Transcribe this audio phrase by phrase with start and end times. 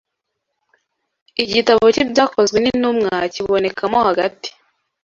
[1.43, 4.49] igitabo cy'Ibyakozwe n'Intumwa kiboneka mo hagati